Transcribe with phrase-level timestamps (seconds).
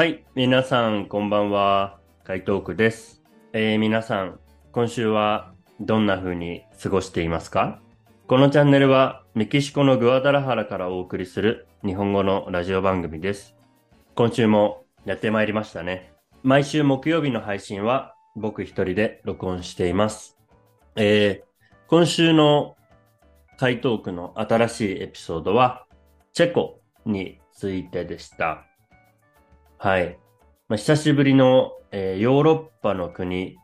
[0.00, 1.98] はい、皆さん、こんばんは。
[2.24, 3.22] 海東区です。
[3.52, 4.40] えー皆さん、
[4.72, 7.82] 今週はどんな風に過ごしていますか？
[8.26, 13.54] このチャンネルはメキシコのグアダラハラからお送りする日本語のラジオ番組です。
[14.14, 16.14] 今週もやってまいりましたね。
[16.42, 20.38] 毎週木曜日の配信は僕一人で録音しています。
[20.96, 22.74] えー今週の
[23.58, 25.84] 台東区の新しいエピソードは
[26.32, 28.64] チェコについてでした。
[29.82, 30.18] はい。
[30.68, 33.56] まあ、久しぶりの、えーヨーロッパの国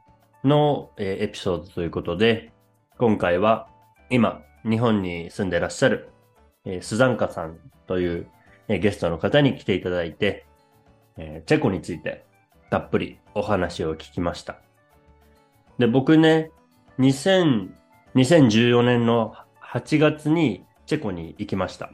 [0.44, 2.54] の、えーエピソードということで、
[2.96, 3.68] 今回は
[4.08, 6.08] 今、日本に住んでらっしゃる、
[6.64, 8.28] えースザンカさんという、
[8.68, 10.46] えゲストの方に来ていただいて、
[11.18, 12.24] えチェコについて
[12.70, 14.56] たっぷりお話を聞きました。
[15.78, 16.50] で、僕ね、
[16.98, 17.68] 2000
[18.14, 21.92] 2014年の8月にチェコに行きました。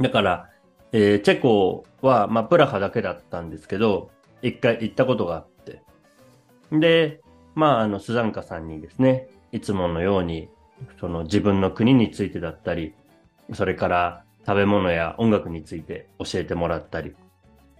[0.00, 0.51] だから、
[0.92, 4.10] えーチェコは、まあ、プラハだけだったんですけど、
[4.42, 5.82] 一回行ったことがあって。
[6.70, 7.20] で、
[7.54, 10.48] まあ、あの、スザンカさんにですね、いつものように、
[11.00, 12.94] その自分の国についてだったり、
[13.54, 17.14] それから食べ物や音楽について教えてもらったり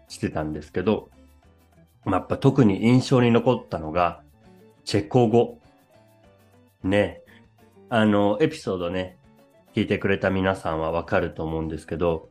[0.09, 1.11] してたんですけど、
[2.05, 4.23] ま、やっぱ特に印象に残ったのが、
[4.85, 5.59] チェコ語。
[6.83, 7.21] ね。
[7.89, 9.19] あの、エピソードね、
[9.75, 12.29] 聞いてくれた皆さんはわかると思うんですけど、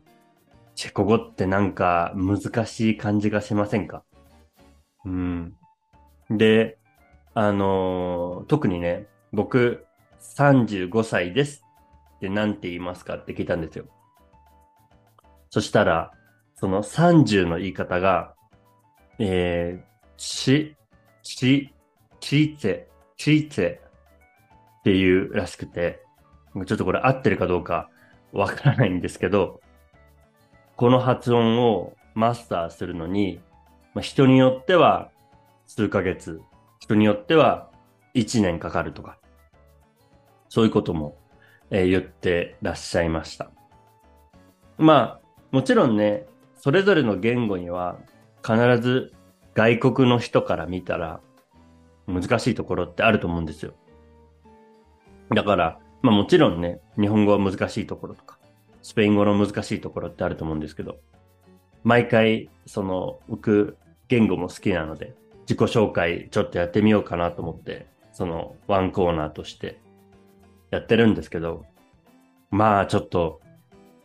[0.75, 4.03] チェコ語ってなんか難しい感じがしませんか？
[5.05, 5.55] うん。
[6.29, 6.77] で、
[7.33, 9.85] あのー特にね、僕
[10.37, 11.63] 35歳です
[12.17, 13.85] って何て言いますかって聞いたんですよ。
[15.49, 16.11] そしたら、
[16.55, 18.35] その30の言い方が、
[19.19, 20.75] えー、ち、
[21.23, 21.73] ち、
[22.19, 23.79] ちつちいつ
[24.79, 26.01] っていうらしくて、
[26.65, 27.89] ちょっとこれ合ってるかどうか
[28.33, 29.60] わからないんですけど、
[30.81, 33.39] この発音をマスターするのに、
[33.93, 35.11] まあ、人によっては
[35.67, 36.41] 数ヶ月、
[36.79, 37.69] 人によっては
[38.15, 39.19] 1年かかるとか、
[40.49, 41.19] そういうことも、
[41.69, 43.51] えー言ってらっしゃいました。
[44.79, 46.25] まあ、もちろんね、
[46.55, 47.99] それぞれの言語には
[48.43, 49.13] 必ず
[49.53, 51.19] 外国の人から見たら
[52.07, 53.75] 難しいところってあると思うんですよ。
[55.29, 58.39] だから、まあもちろんね、日本語は難しいところとか、
[58.81, 60.99] スペイン語の難しいところってあると思うんですけど、
[61.83, 63.77] 毎回、その、僕、
[64.07, 69.79] 言語も好きなので、自己紹介ちょっとやってみようかなと思って、その、ワンコーナーとして
[70.69, 71.65] やってるんですけど、
[72.49, 73.41] まあちょっと、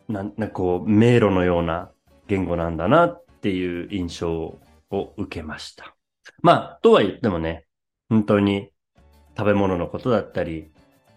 [0.08, 1.90] なん、なんかこう、迷路のような
[2.28, 4.58] 言語なんだなっていう印象
[4.90, 5.96] を受けました。
[6.42, 7.66] まあ、とは言ってもね、
[8.08, 8.70] 本当に
[9.36, 10.70] 食べ物のことだったり、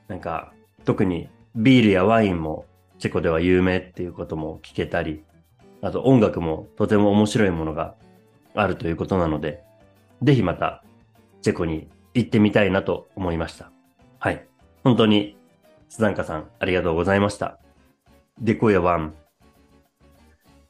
[0.08, 0.54] なんか、
[0.86, 2.66] 特にビールやワインも
[3.00, 5.24] チェコでは有名っていうことも聞けたり、
[5.82, 7.96] あと音楽もとても面白いものが
[8.54, 9.64] あるということなので、
[10.22, 10.84] ぜひまた
[11.42, 13.72] チェコに行ってみたいなと思いました。
[14.20, 14.46] はい。
[14.84, 15.38] 本当に、
[15.88, 17.58] スザンカさんありがとうございました。
[18.40, 19.14] デコヤワン。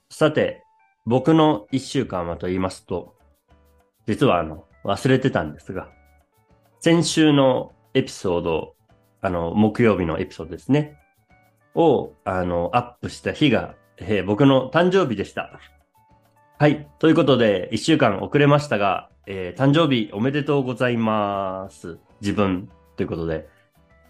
[0.09, 0.63] さて、
[1.05, 3.15] 僕の一週間はと言いますと、
[4.05, 5.89] 実はあの、忘れてたんですが、
[6.79, 8.75] 先週のエピソード、
[9.21, 10.97] あの、木曜日のエピソードですね。
[11.75, 15.59] を、あの、アップした日が、えー僕の誕生日でした。
[16.57, 16.87] はい。
[16.99, 21.99] ということで、一週間遅れましたが、えー誕生日おめでとうございます。
[22.21, 23.47] 自分、ということで。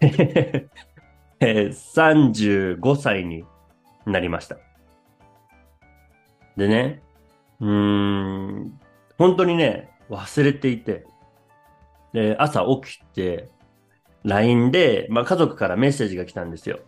[0.00, 3.44] えー35歳に
[4.06, 4.58] なりました。
[6.56, 7.02] でね、
[7.60, 8.80] うん、
[9.18, 11.06] 本当にね、忘れていて、
[12.12, 13.48] で、朝起きて、
[14.24, 16.80] LINE で、まあ、家族からメッセージが来たんですよ。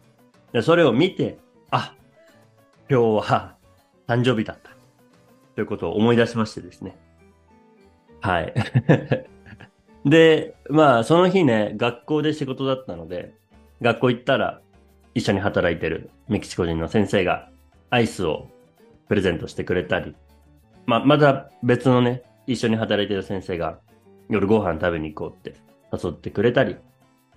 [0.53, 1.39] で、それを見て、
[1.71, 1.95] あ、
[2.91, 3.57] 今日は
[4.07, 4.71] 誕生日だった。
[5.55, 6.97] ということを思い出しましてですね。
[8.21, 8.55] はい。
[10.05, 13.35] で、まあ、その日ね、学校で仕事だったので、
[13.81, 14.61] 学校行ったら、
[15.15, 17.51] 一緒に働いてるメキシコ人の先生が
[17.91, 18.49] アイスを
[19.09, 20.15] プレゼントしてくれたり、
[20.87, 23.79] まあ、また別のね、一緒に働いてる先生が
[24.29, 25.59] 夜ご飯食べに行こうって
[25.93, 26.77] 誘ってくれたり、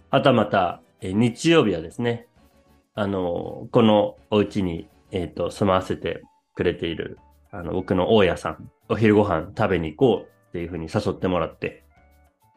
[0.09, 2.27] はたまた、え日曜日はですね、
[2.95, 6.23] あの、このお家に、えっ、と、住まわせて
[6.55, 7.19] くれている、
[7.51, 11.83] あの、僕の大家さん、お昼ご飯食べに行こうっていうふうに誘ってもらって、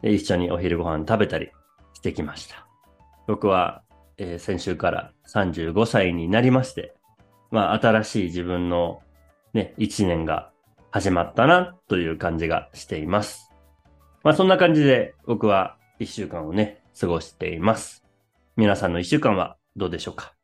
[0.00, 1.50] で一緒にお昼ご飯食べたり
[1.94, 2.69] してきました。
[3.26, 3.82] 僕は、
[4.17, 6.94] えー先週から35歳になりまして、
[7.50, 9.02] まあ、新しい自分の
[9.55, 10.52] ね、一年が
[10.93, 13.50] 始まったなという感じがしています。
[14.23, 18.05] まあ、そんな感じで僕は一週間をね、過ごしています。
[18.56, 20.34] 皆さんの一週間はどうでしょうか？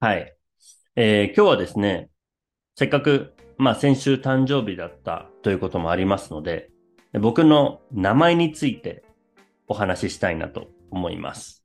[0.00, 0.36] はい。
[0.96, 2.10] えー、今日はですね、
[2.74, 6.68] せっかく、まあ先週誕生日だったということもありますので、
[7.20, 9.04] 僕の名前について
[9.68, 11.64] お話ししたいなと思います。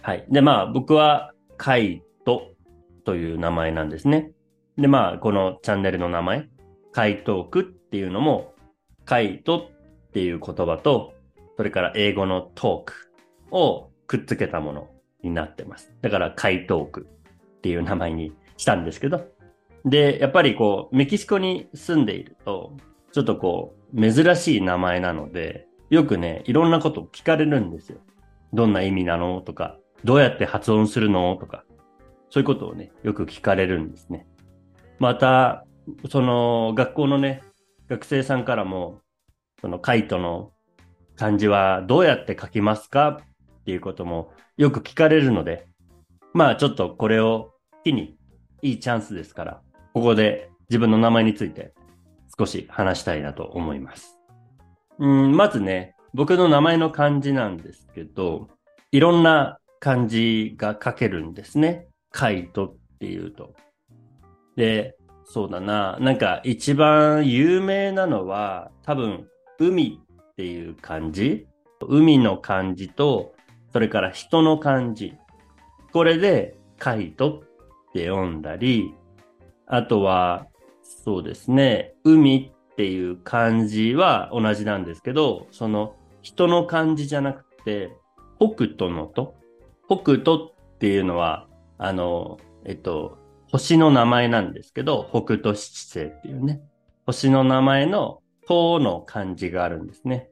[0.00, 0.24] はい。
[0.30, 2.52] で、まあ僕はカイト
[3.04, 4.32] という名前なんですね。
[4.78, 6.48] で、まあこのチャンネルの名前、
[6.92, 8.54] カイトークっていうのも、
[9.04, 9.68] カイト
[10.08, 11.14] っていう言葉と、
[11.56, 12.94] それから英語のトーク
[13.50, 14.88] をくっつけたもの
[15.22, 15.92] になってます。
[16.02, 17.06] だから、カイトーク
[17.56, 19.24] っていう名前にしたんですけど、
[19.84, 22.72] で、やっぱりこう、メキシコに住んでいると、
[23.12, 27.98] ちょっとこう、珍しい名前なので、よくね、いろんなことを聞かれるんですよ。
[28.52, 31.36] どんな意味なのとか、どうやって発音するの？
[31.36, 31.64] とか、
[32.30, 34.26] そういうことをね、よく聞かれるんですね。
[34.98, 35.64] また、
[36.10, 37.42] その学校のね、
[37.88, 39.00] 学生さんからも、
[39.60, 40.52] そのカイトの
[41.16, 43.20] 漢字はどうやって書きますか？
[43.60, 45.66] っていうこともよく聞かれるので、
[46.34, 47.52] まあちょっとこれを
[47.82, 48.18] 機に
[48.60, 49.62] いいチャンスですから、
[49.94, 51.72] ここで自分の名前について
[52.38, 54.18] 少し話したいなと思います。
[54.98, 58.48] うん、まずね、僕の名前の漢字なんですけど、
[58.92, 61.88] いろんな漢字が書けるんですね。
[62.10, 63.52] カイトっていうと。
[64.56, 64.96] で、
[65.26, 65.98] そうだな。
[66.00, 69.26] なんか一番有名なのは多分
[69.58, 70.00] 海
[70.32, 71.46] っていう漢字。
[71.86, 73.34] 海の漢字と、
[73.74, 75.18] それから人の漢字。
[75.92, 78.94] これでカイトって読んだり、
[79.66, 80.46] あとは、
[80.82, 87.90] そうですね、海っていう漢字は同じなんですけど、その人の漢字じゃなくて、
[88.40, 89.34] 北斗のと。
[89.88, 91.48] 北斗っていうのは、
[91.78, 93.18] あの、えっと、
[93.50, 96.60] 星の名前なんですけど、北斗七星っていうね、
[97.06, 100.30] 星の名前の塔の漢字があるんですね。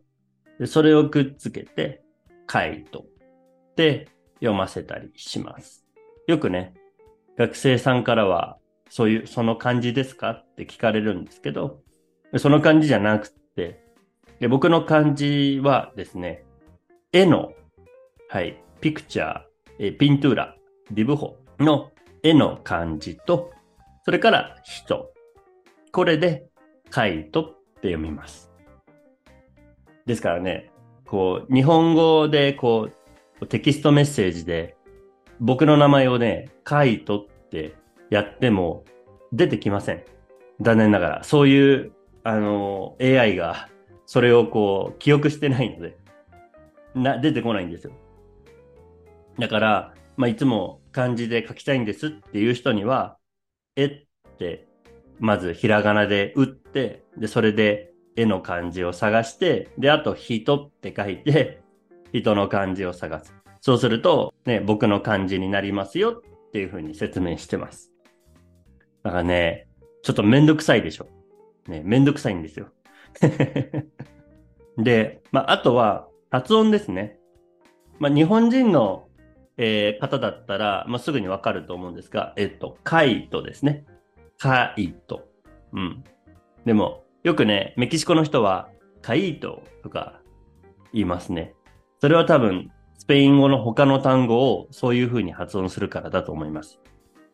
[0.59, 2.03] でそれをくっつけて、
[2.47, 5.85] カイトって読ませたりします。
[6.27, 6.75] よくね、
[7.39, 8.59] 学生さんからは、
[8.89, 11.81] そういう、その漢字ですかって聞かれるんですけど、
[12.37, 13.83] その漢字じゃなくて、
[14.41, 16.45] で僕の漢字はですね、
[17.13, 17.53] 絵の、
[18.29, 19.41] はい、ピクチャー、
[19.79, 20.57] えピントゥーラ、
[20.91, 21.93] ディブホの
[22.25, 23.53] 絵の漢字と、
[24.05, 25.13] それから人。
[25.93, 26.49] これで、
[26.91, 27.47] カイトっ
[27.81, 28.51] て読みます。
[30.05, 30.73] ですからね、
[31.07, 32.89] こう、日本語でこ
[33.41, 34.77] う、テキストメッセージで、
[35.39, 37.77] 僕の名前をね、カイトって
[38.11, 38.85] やっても
[39.33, 40.03] 出てきません。
[40.61, 41.23] 残念ながら。
[41.23, 41.93] そういう、
[42.25, 43.69] あの、AI が
[44.07, 45.97] それをこう、記憶してないので、
[46.97, 47.93] な、出てこないんですよ。
[49.39, 53.19] だから、まあ、いつも漢字で書きたいんですっていう人には、
[53.77, 54.69] えって、
[55.19, 61.63] まずひらがなで打って、で、それで絵の漢字を探して、で、あと人って書いて、
[62.13, 63.35] 人の漢字を探す。
[63.61, 67.91] そうすると、ね、僕の漢字になりますよっていうふうに説明してます。
[69.03, 69.69] だからね、
[70.03, 71.07] ちょっとめんどくさいでしょ。
[71.69, 72.69] ね、めんどくさいんですよ。
[74.77, 77.19] で、まあ、あとは発音ですね。
[77.99, 79.09] まあ、日本人の
[79.65, 83.85] えー、方だったら、まあ、すぐにわかると思うんですが、えっと、カイトですね。
[84.37, 85.29] カイト。
[85.73, 86.05] うん。
[86.67, 88.69] でも、よくね、メキシコの人は、
[89.03, 90.21] カイトとか
[90.93, 91.55] 言いますね。
[92.01, 96.81] それは多分、スペイン語の他の単語をそういう風に発音するからだと思います。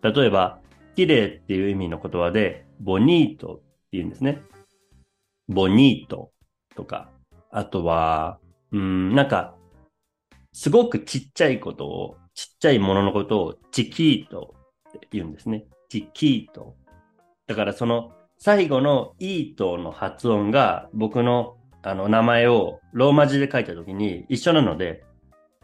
[0.02, 0.60] 例えば、
[0.96, 4.42] 綺麗っていう意味の言葉で、ボニートって言うんですね。
[5.48, 6.30] ボニート
[6.76, 7.10] とか、
[7.50, 8.38] あとは、
[8.70, 9.54] うん、なんか、
[10.52, 14.54] すごくちっちゃいことを、ちっちゃいもののことをチキート
[14.88, 15.66] って言うんですね。
[15.88, 16.76] チキート。
[17.46, 25.04] だからその最後のイートの発音が僕のあの名前をローマ字で書いた時に一緒なので、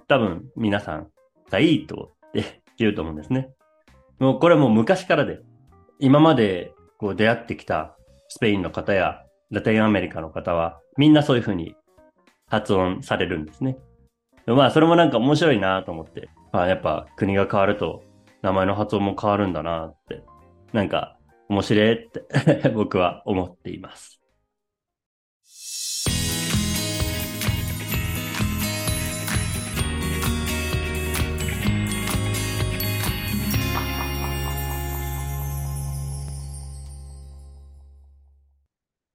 [0.09, 1.09] 多分皆さん
[1.51, 3.51] がイートって言うと思うんですね。
[4.19, 5.41] もうこれはもう昔からで、
[5.99, 7.97] 今までこう出会ってきた
[8.29, 11.75] スペインの方やラテンアメリカの方はみんなそういうふうに
[12.47, 13.77] 発音されるんですね。
[14.47, 16.29] まあ、それもなんか面白いなと思って。
[16.53, 18.03] まあ、やっぱ国が変わると
[18.43, 20.23] 名前の発音も変わるんだなって。
[20.73, 21.17] なんか
[21.49, 24.21] 面白いって僕は思っています。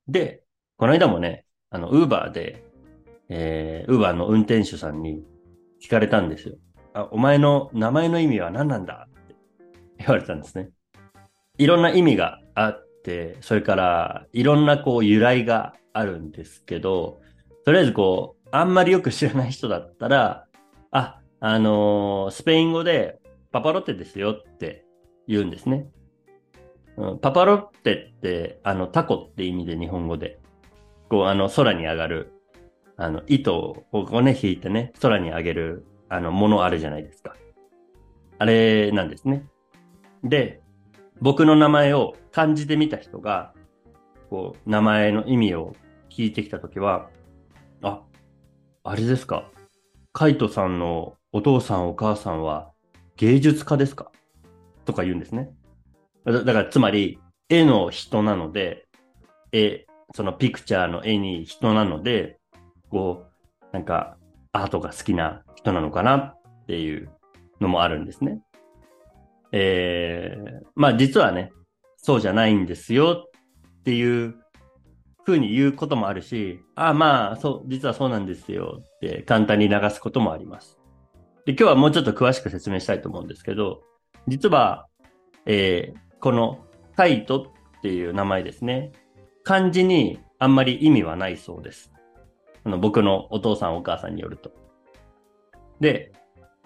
[0.08, 0.44] で、
[0.78, 2.64] この間もね、あの、ウーバーで
[3.30, 5.24] えー、ウーバーの運転手さんに
[5.82, 6.56] 聞かれたんですよ。
[6.94, 9.36] あ、お前の名前の意味は何なんだって
[10.00, 10.72] 言われたんですね。
[11.58, 17.22] いろんな意味があって、それからいろんなこう由来があるんですけど、
[17.66, 20.48] とりあえずこう、あんまりよく知らない人だったら、
[20.92, 23.20] あ、あのー、スペイン語で
[23.52, 24.86] パパロッテですよって
[25.28, 25.88] 言うんですね。
[26.98, 30.40] うん、パパロッテって、あの、タコって意味で日本語で、
[31.10, 32.34] こう、あの、空に上がる、
[33.02, 37.34] あの、糸をここね、引いてね、空に上げる、あの、ものあるじゃないですか。
[38.38, 39.46] あれなんですね。
[40.22, 40.62] で、
[41.22, 43.54] 僕の名前を漢字で見た人が、
[44.30, 45.78] こう、名前の意味を
[46.10, 47.10] 聞いてきたときは、
[47.82, 48.02] あ、
[48.84, 49.50] あれですか。
[50.12, 52.72] カイトさんのお父さんお母さんは
[53.16, 54.12] 芸術家ですか？
[54.84, 55.52] とか言うんですね。
[56.26, 58.88] だから、つまり、絵の人なので、
[59.54, 62.39] 絵、そのピクチャーの絵に人なので、
[62.90, 63.26] こ
[63.72, 64.18] う、なんか、
[64.52, 67.10] アートが好きな人なのかなっていう
[67.62, 68.42] のもあるんですね。
[69.52, 71.52] えー、まあ実はね、
[71.98, 73.26] そうじゃないんですよ
[73.80, 74.36] っていう
[75.24, 80.80] ふうに言うこともあるし、ああまあ、そう、実はそうなんですよって簡単に流すこともあります。
[81.46, 83.82] で、今日はもうちょっと詳しく説明したいと思うんですけど、
[84.28, 84.88] 実は、
[85.46, 86.60] えー、この
[86.96, 88.92] カイトっていう名前ですね。
[89.44, 91.92] 漢字にあんまり意味はないそうです。
[92.70, 94.52] の僕のお父さんお母さんによると。
[95.80, 96.12] で、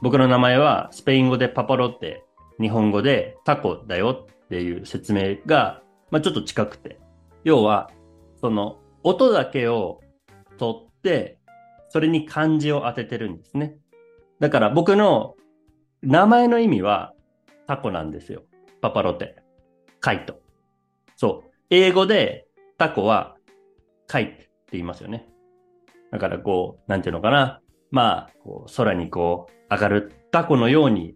[0.01, 2.23] 僕の名前はスペイン語でパパロって、
[2.59, 5.81] 日本語でタコだよっていう説明が、
[6.11, 6.99] まあ、ちょっと近くて。
[7.43, 7.89] 要は、
[8.39, 10.01] その音だけを
[10.57, 11.39] 取って、
[11.89, 13.77] それに漢字を当ててるんですね。
[14.39, 15.35] だから僕の
[16.01, 17.13] 名前の意味は
[17.67, 18.43] タコなんですよ。
[18.81, 19.37] パパロテ。
[19.99, 20.41] カイト。
[21.15, 21.51] そう。
[21.69, 23.37] 英語でタコは
[24.07, 25.29] カイって言いますよね。
[26.13, 27.59] だからこう、なんていうのかな。
[27.89, 31.15] まあ、こう空にこう上がるタコのように、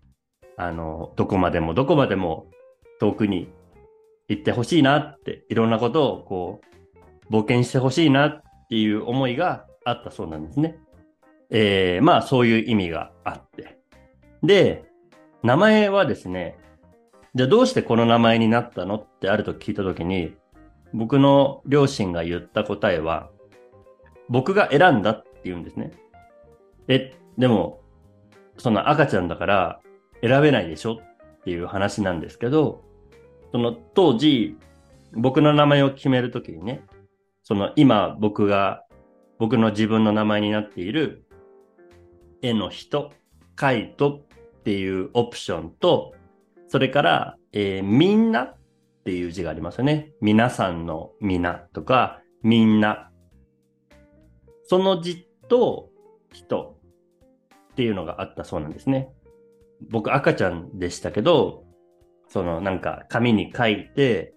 [0.57, 2.47] あの、どこまでもどこまでも
[2.99, 3.47] 遠くに
[4.27, 6.61] 行ってほしいなって、いろんなことをこ
[7.29, 10.79] う、冒険してほしいなっていう思いがあったそうなんですね。
[11.51, 13.77] えー、まあそういう意味があって。
[14.41, 14.83] で、
[15.43, 16.57] 名前はですね、
[17.35, 20.33] じゃあどうしてこの名前になったのってあると聞いたときに、
[20.91, 23.29] 僕の両親が言った答えは、
[24.29, 25.91] 僕が選んだって言うんですね。
[26.87, 27.81] え、でも、
[28.57, 29.81] その赤ちゃんだから
[30.21, 32.83] 選べないでしょっていう話なんですけど、
[33.51, 34.57] その当時、
[35.13, 36.83] 僕の名前を決めるときにね、
[37.43, 38.83] その今僕が、
[39.39, 41.25] 僕の自分の名前になっている
[42.41, 43.11] 絵の人、
[43.55, 44.23] カイト
[44.59, 46.13] っていうオプションと、
[46.67, 48.57] それから、えー、みんなっ
[49.05, 50.11] ていう字がありますよね。
[50.19, 53.06] 皆さんの皆とか、みんな。
[54.67, 55.89] その字と
[56.31, 56.77] 人
[57.71, 59.09] っていうのがあったそうなんですね。
[59.89, 61.63] 僕赤ちゃんでしたけど、
[62.27, 64.33] そのなんか紙に書いて、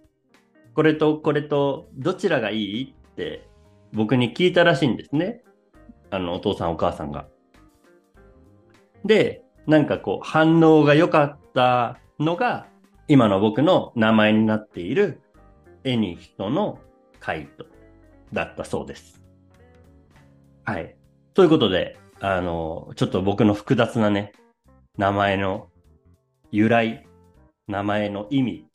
[0.74, 3.48] これとこれとどちらがいいって
[3.92, 5.42] 僕に聞いたらしいんですね。
[6.10, 7.26] あのお父さんお母さんが。
[9.04, 12.66] で、なんかこう反応が良かったのが、
[13.08, 15.20] 今の僕の名前になっている
[15.82, 16.78] 絵に人の
[17.18, 17.66] カイト
[18.32, 19.19] だったそうです。
[20.64, 20.96] はい。
[21.34, 24.32] ということで、あの、ちょっと僕の複雑なね、
[24.98, 25.68] 名前の
[26.50, 27.06] 由来、
[27.66, 28.66] 名前の意味、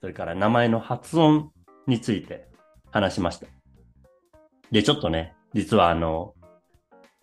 [0.00, 1.52] それから名前の発音
[1.86, 2.48] について
[2.90, 3.46] 話しました。
[4.70, 6.34] で、ちょっとね、実はあの、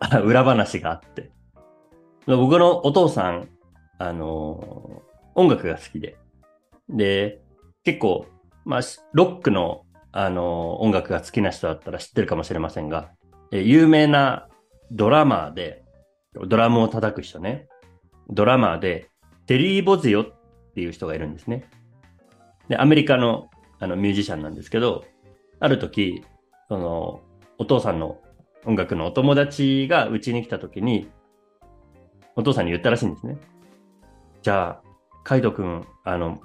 [0.24, 1.32] 裏話があって、
[2.26, 3.48] 僕のお父さん、
[3.98, 5.02] あの
[5.34, 6.16] 音楽が好きで。
[6.88, 7.40] で、
[7.84, 8.26] 結構、
[8.64, 8.80] まあ、
[9.12, 13.10] ロックの、あの、音楽が好きな人だったら知ってるかもしれませんが、
[13.50, 14.48] え有名な
[14.90, 15.84] ドラマーで、
[16.46, 17.66] ドラムを叩く人ね。
[18.28, 19.08] ドラマーで、
[19.46, 20.26] テリー・ボズヨっ
[20.74, 21.68] ていう人がいるんですね。
[22.68, 23.48] で、アメリカの
[23.80, 25.04] あのミュージシャンなんですけど、
[25.60, 26.24] ある時、
[26.68, 27.22] その、
[27.58, 28.20] お父さんの
[28.64, 31.10] 音楽のお友達がうちに来た時に、
[32.36, 33.38] お父さんに言ったらしいんですね。
[34.42, 34.82] じゃあ、
[35.24, 36.40] カイト君、あの、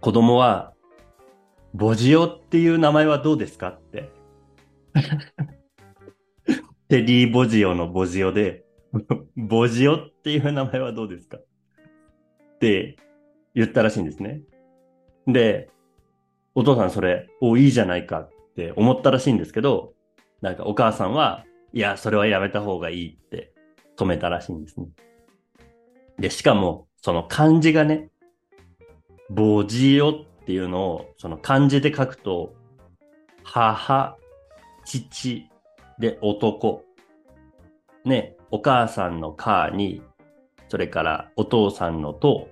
[0.00, 0.72] 子供は、
[1.72, 4.10] ボジオっていう名前はどうですかって。
[6.88, 8.64] テリー・ボジオのボジオで、
[9.36, 11.38] ボジオっていう名前はどうですか？
[11.38, 12.96] って
[13.54, 14.42] 言ったらしいんですね。
[15.26, 15.70] で、
[16.54, 19.94] お父さんそれ、お、いいじゃないかって思ったらしいんですけど、
[20.40, 23.52] なんかお母さんは、いや、それはやめた方がいいって
[23.96, 24.86] 止めたらしいんですね。
[26.18, 28.10] で、しかも、その漢字がね、
[29.30, 32.54] ボジオっていうのを、その漢字で書くと、
[33.42, 34.16] 母、
[34.84, 35.48] 父、
[35.98, 36.84] で男。
[38.04, 40.02] ね、お母さんの母に、
[40.68, 42.48] それからお父さんのと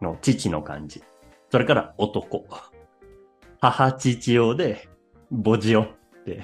[0.00, 1.02] の父の漢字。
[1.50, 2.46] それから男。
[3.60, 4.88] 母父用で、
[5.30, 5.88] ボジオっ
[6.24, 6.42] て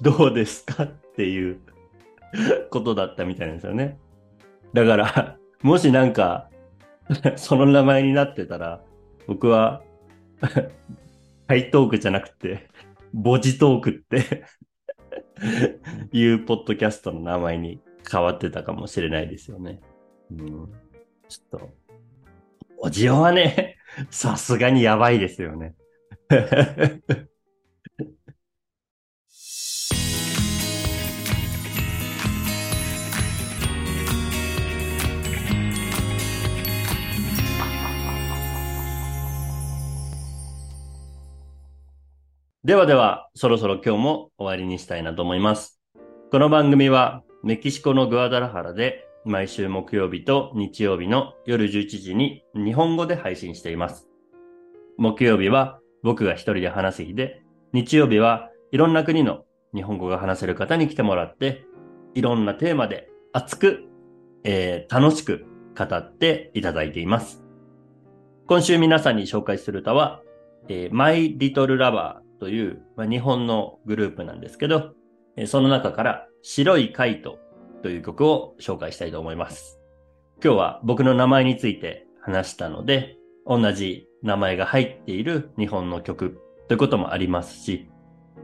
[0.00, 1.60] どうですかっていう
[2.70, 3.98] ことだったみたいなんですよね。
[4.72, 6.50] だから、もしなんか、
[7.36, 8.82] その名前になってたら、
[9.26, 9.82] 僕は、
[11.48, 12.68] ハイトークじゃなくて、
[13.12, 14.44] ボジトークって
[16.12, 19.80] いうポッドキャストの名前に変わってたかもしれないですよね。
[20.30, 20.72] うん、
[21.28, 21.70] ちょっと、
[22.78, 23.76] おじおはね、
[24.10, 25.74] さすがにやばいですよね。
[42.66, 45.80] ではでは、そろそろ今日も終わりにしたいなと思います。
[46.32, 54.08] この番組はメキシコのグアダラハラで毎週木曜日と日曜日の夜11時に日本語で配信しています。
[54.98, 57.40] 木曜日は僕が一人で話す日で、
[57.72, 61.64] 日曜日はいろんな国の日本語が話せる方に来てもらって、
[62.14, 63.84] いろんなテーマで熱く、
[64.42, 65.46] えー、楽しく
[65.78, 67.44] 語っていただいています。
[68.48, 70.20] 今週皆さんに紹介する歌は、
[70.68, 74.92] えー、My Little Lover という、まあ、日本のグループなんですけど、
[75.46, 77.38] その中から白いカイト
[77.82, 79.78] という曲を紹介したいと思います。
[80.42, 83.16] 今日は僕の名前について話したので、
[83.46, 87.88] 同じ名前が入っている日本の曲ということもありますし、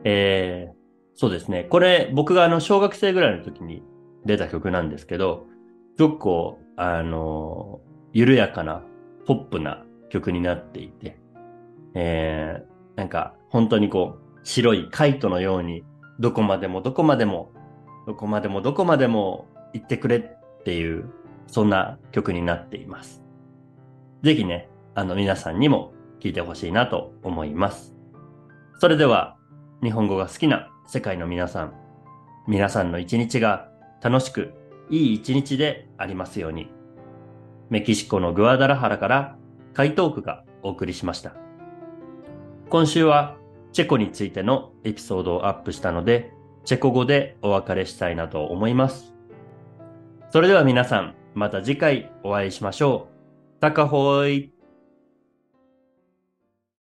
[0.04, 0.75] えー、
[1.14, 1.64] そうですね。
[1.64, 3.82] これ僕があの小学生ぐらいの時に
[4.25, 5.46] 出た曲なんですけど、
[5.96, 7.80] すごくこう、あの、
[8.12, 8.82] 緩やかな
[9.26, 11.18] ポップな曲になっていて、
[11.94, 15.84] えー、なんか本当にこう、白いカイトのように、
[16.18, 17.52] どこまでもどこまでも、
[18.06, 21.11] どこまでもどこまでも行ってくれっていう、
[21.46, 23.22] そんな曲になっています。
[24.22, 27.94] ぜひね、あの皆さんにも聴いてほしいなと思います。
[28.78, 29.37] それでは、
[29.83, 31.72] 日本語が好きな世界の皆さん、
[32.46, 33.68] 皆さんの一日が
[34.02, 34.55] 楽しく、
[34.90, 36.68] いい一日でありますように。
[37.70, 39.37] メキシコのグアダラハラから
[39.72, 41.41] 回答句がお送りしました。
[42.72, 43.37] 今週は
[43.74, 46.32] チェコについてのエピソードをアップしたので、
[46.64, 49.12] チェコ語でお別れしたいなと思います。
[50.30, 53.61] それでは皆さん、また次回お会いしましょう。
[53.61, 54.54] タカホイ